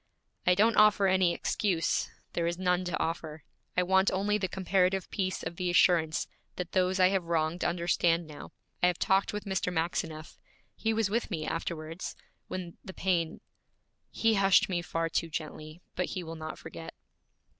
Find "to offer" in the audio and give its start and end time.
2.85-3.43